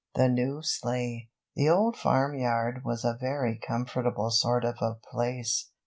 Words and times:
THE 0.15 0.27
NEW 0.29 0.63
SLEIGH 0.63 1.29
THE 1.55 1.69
Old 1.69 1.95
Farm 1.95 2.33
Yard 2.33 2.81
was 2.83 3.05
a 3.05 3.19
very 3.21 3.55
comfortable 3.59 4.31
sort 4.31 4.65
of 4.65 4.77
a 4.81 4.95
place. 4.95 5.69